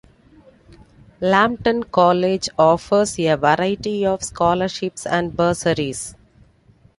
[1.19, 6.15] Lambton College offers a variety of scholarships and bursaries.